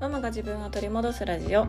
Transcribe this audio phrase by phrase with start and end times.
[0.00, 1.66] ママが自分を取り戻すラジオ。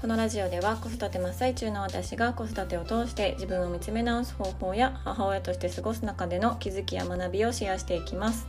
[0.00, 8.46] このラジオでは子育て真っ最中の私が子育てを通して自分を見つめ直す方法や母親として過ごす中での気づきや学びをシェアしていきます。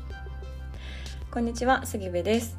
[1.29, 2.57] こんにちは杉部です。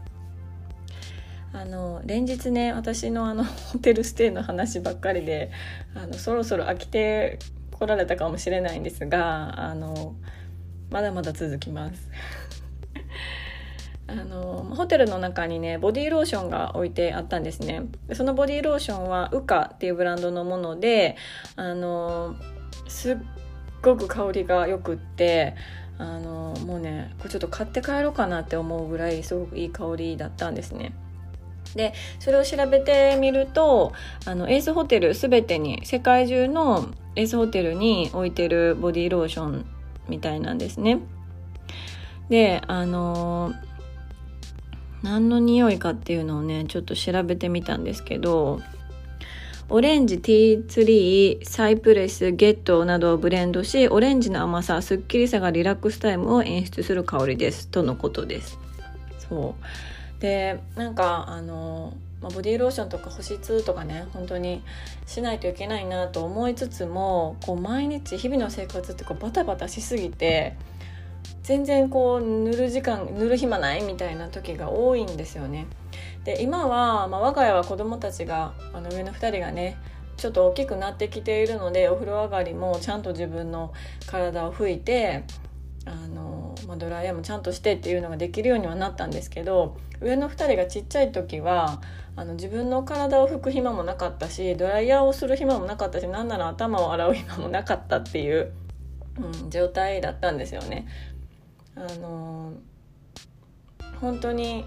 [1.55, 3.43] あの連日ね私のあの
[3.73, 5.51] ホテルステイの話ばっかりで
[5.95, 7.39] あのそろそろ飽きて
[7.71, 10.15] こられたかもしれないんですがあの
[10.91, 12.11] まだまだ続きます。
[14.11, 17.83] あのホテルの中にねボディローションが置いてあったんですね。
[18.13, 21.17] そのボディローションはウカっていうブランドのもので
[21.57, 22.35] あの
[22.89, 23.17] すっ
[23.83, 25.55] ごく香りがよくって
[25.99, 30.93] あのもうねこれちょっと買って帰ろうかなって思うぐらいすごくいい香りだったんですね。
[31.75, 33.93] でそれを調べてみると
[34.27, 39.67] あのエースホテル全てに世界中のエースホテルに置いてるボディローション
[40.09, 41.01] みたいなんですね。
[42.29, 43.53] であの
[45.03, 48.61] 何の匂いかっていうのをねちょっと調べてみたんですけど
[49.69, 57.69] オレンジティーツリーサイプレスゲットなどをブレンドしオレンジの甘さすっきりさがリラックスタイムを演出する香りです。
[57.69, 58.59] とのことです。
[59.19, 59.55] そ
[60.19, 60.21] う。
[60.21, 64.63] でなんかあのまあ、ボディーローションとか保湿とかね本当に
[65.07, 70.55] しないといけないなと思いつつもこう毎日日々の生活ってこうバタバタしすぎて
[71.43, 75.67] 全然こう塗る時間塗る暇ないみたいな時が多いんですよね。
[76.25, 79.79] で今は、まあ、我が家は子供たちがあの上の2人がね
[80.17, 83.73] ちょっと大きくなってきているのでお風呂上がりもちゃんと自分の
[84.07, 85.25] 体を拭いて
[85.87, 91.81] あの、まあ、ドライヤーもちゃんとしてっていうのができるようにはなったんですけど上の2人がちっちゃい時は
[92.17, 98.53] あの自分の体を拭く暇もなかったしドライヤーをする暇もなかったし何なら頭を洗う暇もなかったっていう、
[99.19, 100.87] うん、状態だったんですよね。
[101.77, 102.53] あの
[104.01, 104.65] 本当に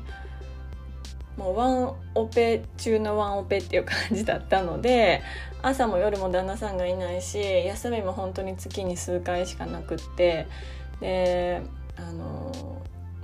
[1.38, 5.22] もうワンオペ中のワンオペっていう感じだったので
[5.64, 10.48] 朝も夜も旦那さんがいないし休みも本当に月に数回しかなくって
[11.00, 11.62] で
[11.96, 12.52] あの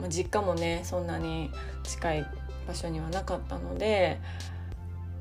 [0.07, 1.51] 実家もねそんなに
[1.83, 2.25] 近い
[2.67, 4.19] 場所にはなかったので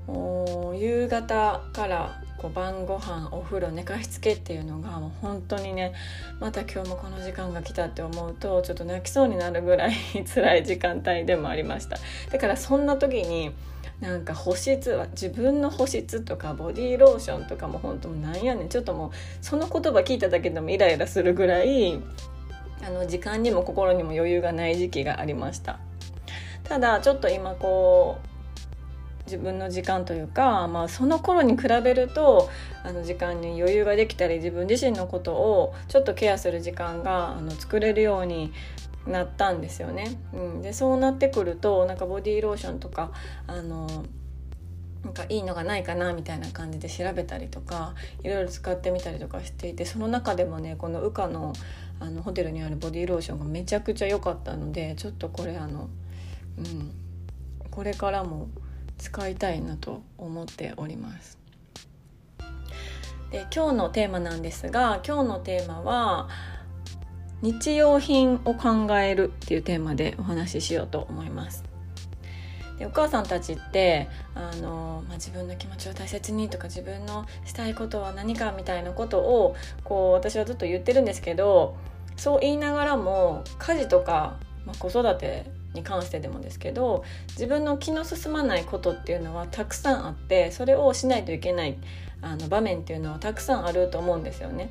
[0.07, 5.93] もう夕方からこう晩ご飯お風呂寝かしつけっていうのがもう本当にね
[6.41, 9.95] また今日もこの時間が来たって思うとちょっと泣きそうになるぐらい
[10.33, 11.99] 辛い時間帯でもありました。
[12.31, 13.53] だからそんな時に
[14.01, 18.69] なんか保湿は自分の保湿とかボディーローションとかも本当なんやねん。
[18.69, 19.11] ちょっともう
[19.43, 22.01] その言葉聞いただけでもイライラするぐらい
[22.87, 25.81] あの時間にも心にも余裕がない時期がありました。
[26.63, 28.28] ただちょっと今こう
[29.29, 32.49] 自分の時間というか、まあ、その頃に比べると
[32.83, 38.53] あの時間に余裕ができたり自分自身のことをちょっとケアする時間があの作れるように
[39.07, 40.19] なったんですよね。
[40.33, 43.13] うん、でそうなってくるとなんかボディーローションとか
[43.47, 44.05] あの
[45.05, 51.53] なんかいいのがないかなみたいな感じで調べたりとかいろいろ使ってみたりとかしていてその中でもねこのウカの
[52.01, 55.89] あのホテルにあるボディーローションがめちゃくちゃ良かったのでちょっとこれあの、
[56.59, 56.93] うん、
[57.71, 58.49] これからも
[58.99, 61.39] 使いたいなと思っております。
[63.31, 66.29] で今日のテーマなんですが今日のテーマは
[67.43, 71.65] 日用品を考えるっていうテーマでお話ししようと思います。
[72.79, 81.77] でお母さんたちってあの、まあ、自分の気持ちを大切にとか自分のしたいことは何かみたいなことをこう私はずっと言ってるんですけど
[82.17, 85.47] そう言いながらも家事とか、まあ、子育て
[85.79, 91.77] に関してでもですけど自分の気の進まないことっていうのはたくさんあってそれをしないといけない
[92.21, 94.71] あの場面っていうのはたくさんあると思うんですよね。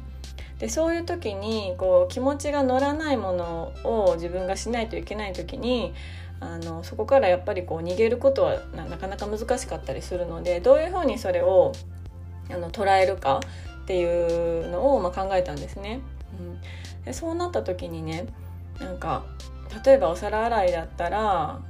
[0.59, 5.93] でそういう時にこう気持ちが乗らないものを自分がしないといけない時に
[6.39, 11.73] あのそこからやっぱりこう逃げることはなかなか難しかったりするのでどういうふうにそれを
[12.49, 13.39] あの捉えるか
[13.83, 16.01] っていうのをまあ考えたんですね。
[16.39, 18.25] うん、でそうなった時にね
[18.79, 19.25] なんか
[19.83, 21.61] 例えばお皿洗いだったら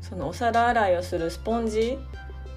[0.00, 1.98] そのお皿洗いをするスポンジ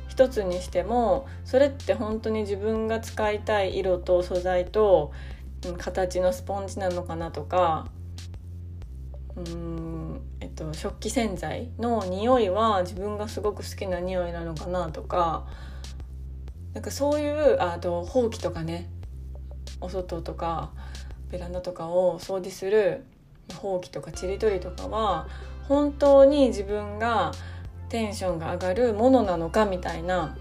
[0.08, 5.12] 一つにしてもそれって本当に自分が使いたい色と素材と
[5.78, 7.88] 形のスポンジなのかなとか
[9.36, 15.48] うん、えっと、食器洗剤の匂いは自分がすごく好きな匂いなのかなとか
[16.74, 18.90] なんかそういうあとほうきとかね
[19.80, 20.72] お外とか
[21.30, 23.06] ベランダとかを掃除する
[23.56, 25.28] ほうきとかちりとりとかは
[25.68, 27.32] 本当に自分が
[27.90, 30.36] テンションが上がるものなのかみたいな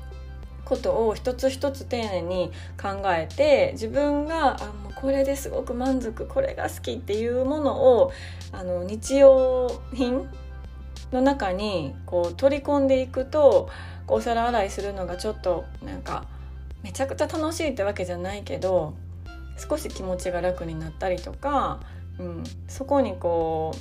[0.65, 8.13] ことを一つ一つ丁寧に考えて自分があもうこれですごく満足これが好きっていうものを
[8.53, 10.29] あの日用品
[11.11, 13.69] の中にこう取り込んでいくと
[14.07, 16.27] お皿洗いするのがちょっとなんか
[16.83, 18.95] めちゃくちゃ楽しいってわけじゃないけど
[19.57, 21.81] 少し気持ちが楽になったりとか、
[22.21, 23.73] うん、そこにこ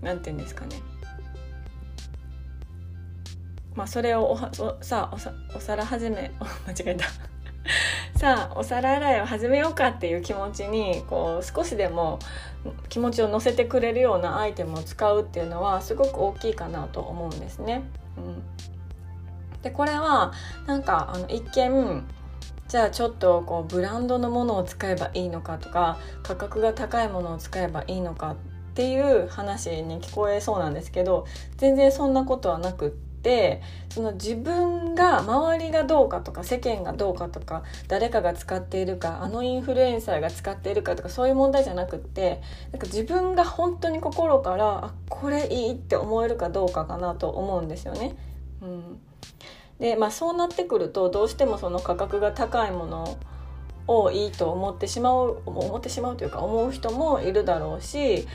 [0.00, 0.80] う何て言うんですかね。
[3.74, 5.10] まあそれをおおさ
[5.52, 6.30] おお皿始め
[6.66, 7.06] 間違えた。
[8.16, 12.18] さあお皿洗いを始めようかっていう気持ちにこう少しでも
[12.88, 17.82] 気持ちを乗せてくれるようなアイテムを使うっていうのはすごく大きいかなと思うんですね。
[18.16, 18.42] うん、
[19.62, 20.32] でこれは
[20.66, 22.04] なんかあの一見
[22.70, 28.36] じゃあちょっとこうブランドのものを使えばいいのかとか価格が高いものを使えばいいのかっ
[28.74, 31.26] ていう話に聞こえそうなんですけど
[31.56, 42.40] 全然そんなことはなくってその自分が周りがどうかとか世間がどうかとか誰かが使っているかあのインフルエンサーが使っているかとかそういう問題じゃなくって
[42.70, 48.14] なんか自分が本当に心からあこれいいって思えるかどうかかなと思うんですよね。
[48.62, 49.00] うん
[49.80, 53.18] でまあそうなってくるとどうしてもその価格が高いもの
[53.86, 58.28] をいいと思ってしまう思ってしまうというか思う人もいるだろうし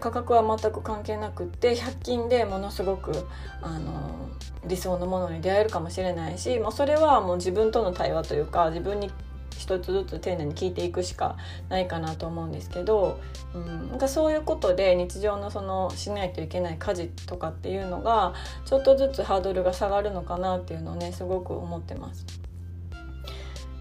[0.00, 3.26] 価格は全く関係なくって100均でものすごく
[3.60, 4.30] あの
[4.66, 9.10] 理想のものに出会えるかもしれないしもうそれはもう自分との対話というか自分に
[9.58, 11.36] 一つずつ丁寧に聞いていくしか
[11.68, 13.20] ないかなと思うんですけど、
[13.54, 18.34] うん、なんかそういうことで日常のそのしないといけない家事とかっていうのが
[18.64, 22.26] ちょっとずつハードルが下がるのかなっていうのをねすごく思ってます。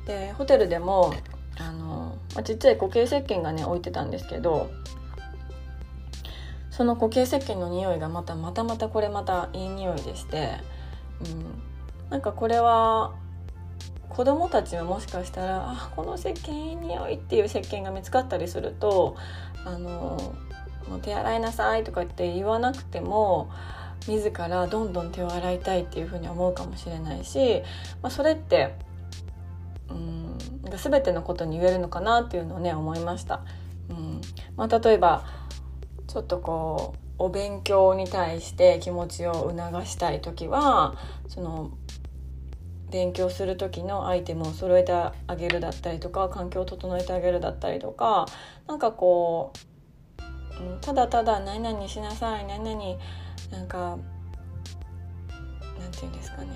[0.05, 1.13] でホテルでも
[1.57, 4.69] あの、まあ、ちっちゃい固形石鹸がね置いてたんですけど
[6.71, 10.57] その固形石鹸の匂いがまたまたまたこれまたいい匂いでして、
[11.23, 13.13] うん、なんかこれは
[14.15, 19.15] 子供たちはもしかしたら「あこの石鹸いい匂い」っていう石鹸が見つかったりすると
[19.65, 20.33] 「あの
[20.87, 23.49] もう手洗いなさい」とかって言わなくても
[24.07, 27.63] 自らどんどん手を洗いたいっていうふうに思うかもしれないし、
[28.01, 28.75] まあ、それって
[29.89, 33.41] うんなん全てのことに言えるのかなっていうのをね思いました。
[33.89, 34.21] うん
[34.55, 35.25] まあ、例えば
[36.07, 40.95] ちょっとこうお勉強に対して気持ちを促したい時は
[41.27, 41.71] その
[42.93, 48.27] 勉強する時のアイテムを揃えてあげるだったりとか環境を整えてあげるだったりとか
[48.67, 49.51] なんかこ
[50.61, 52.99] う、うん、ただただ何々しなさい何々
[53.51, 53.99] なんかなん
[55.91, 56.49] て言うんですかね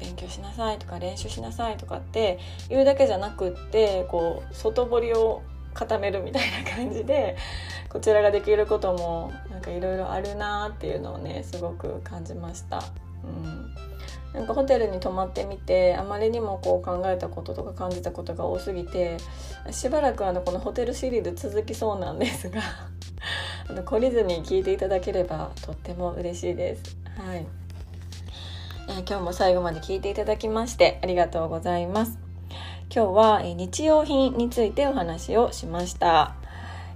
[0.00, 2.38] 勉強しなさいとか練習しなさいとかって
[2.70, 5.42] 言うだけじゃなくってこう外堀を
[5.74, 7.36] 固めるみたいな感じで
[7.90, 12.82] こちらができることもなんかいろいろあるなっていうのをねすごく感じました。
[13.24, 13.95] うん
[14.36, 19.16] なんかホテルに泊まってみてあまりにもこう考えたこととか感じたことが多すぎて
[19.70, 22.60] しばらくあのこのホテルシリーズ続きそうなんですが
[23.68, 26.96] あの懲りずに聞いていただければとっても嬉しいです。
[27.16, 27.46] はい
[28.88, 32.18] えー、今日も最後まで聞いていただきましてありがとうございます。
[32.94, 36.36] 今日は、え、日用品についてお話をしました。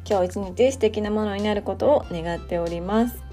[0.08, 3.29] 今日一日素敵なものになることを願っております。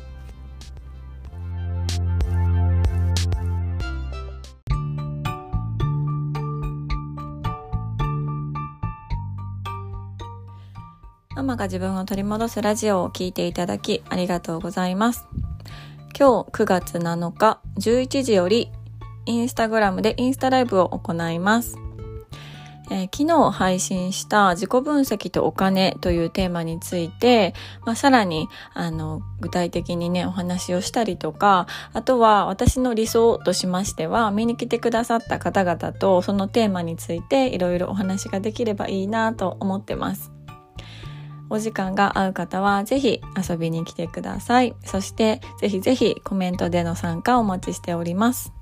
[11.48, 15.26] ママが自分を取り戻すラジオを聴いていただきありがとうございます。
[16.20, 18.70] 今日9月7日11時より
[19.26, 21.78] インスタグラムでインスタライブを行います。
[22.92, 27.54] えー、昨日配信した自己分析とお金というテーマについて、
[27.86, 40.37] まあ、さらにあの具体的にねお話をしたりとかあとは私の理想としましては見に来てくださった方々とそのテーマについていろいろお話ができればいいなと思ってます。
[41.50, 44.76] お時間が合う方はぜひ遊びに来てください。
[44.84, 48.54] そしてぜひぜひコメントでの参加をお待ちしております。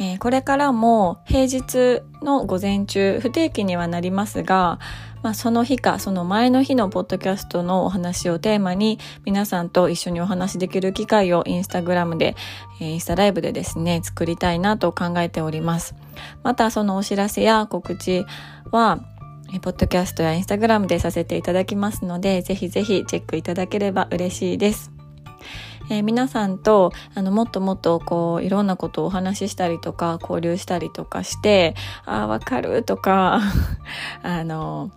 [0.00, 4.80] えー、これからも平日の午前中不定期にはなりますが、
[5.22, 12.34] まあ、その日かその前の日のポッドキャストのお話をテーマに皆さんと一緒にお話できる機会をインスタグラムで、
[12.80, 15.94] えー、インスタライブでですね作りたいなと考えております。
[16.42, 18.24] またそのお知らせや告知
[18.72, 18.98] は
[19.60, 24.92] ポッドキャストやインスタグラムでさせていただきますので、ぜひぜひチェックいただければ嬉しいです。
[25.90, 33.40] えー、皆さんとあのもっともっとこういろんなことをお話ししたりとか交流したりとかしてああわかるとか
[34.22, 34.90] あの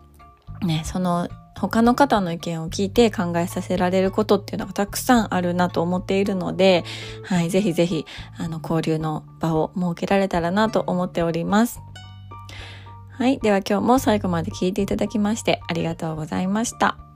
[0.61, 6.83] ねその他の方の意見を聞いて考えさせられることっていうのがたくさんあるなと思っているので、
[7.23, 8.05] はい、ぜひぜひ
[8.37, 11.79] あの交流の場を設けられたらなと思っております。
[13.17, 13.39] はい。
[13.39, 17.14] では今日も最後まで聞いていただきましてありがとうございました。